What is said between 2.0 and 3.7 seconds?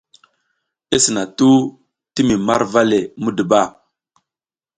ti mi marva le muduba.